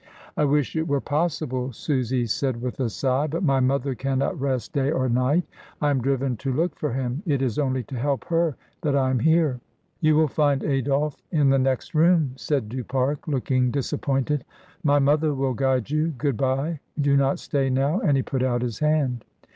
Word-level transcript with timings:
"I 0.35 0.45
wish 0.45 0.75
it 0.75 0.87
were 0.87 0.99
possible," 0.99 1.71
Susy 1.71 2.25
said 2.25 2.59
with 2.59 2.79
a 2.79 2.89
sigh; 2.89 3.27
"but 3.27 3.43
my 3.43 3.59
mother 3.59 3.93
cannot 3.93 4.41
rest 4.41 4.73
day 4.73 4.89
or 4.89 5.07
night. 5.07 5.43
I 5.79 5.91
am 5.91 6.01
driven 6.01 6.37
to 6.37 6.51
look 6.51 6.73
for 6.75 6.91
him. 6.93 7.21
It 7.27 7.43
is 7.43 7.59
only 7.59 7.83
to 7.83 7.99
help 7.99 8.25
her 8.25 8.55
that 8.81 8.95
I 8.95 9.11
am 9.11 9.19
here." 9.19 9.59
"You 9.99 10.15
will 10.15 10.27
find 10.27 10.63
Adolphe 10.63 11.21
in 11.29 11.49
the 11.51 11.59
next 11.59 11.93
room," 11.93 12.33
said 12.35 12.67
Du 12.67 12.83
Pare, 12.83 13.19
looking 13.27 13.69
disappointed. 13.69 14.43
"My 14.83 14.97
mother 14.97 15.35
will 15.35 15.53
guide 15.53 15.91
you. 15.91 16.07
Good 16.17 16.35
bye; 16.35 16.79
do 16.99 17.15
not 17.15 17.37
stay 17.37 17.69
now," 17.69 17.99
and 17.99 18.17
he 18.17 18.23
put 18.23 18.41
out 18.41 18.63
his 18.63 18.79
hand. 18.79 19.23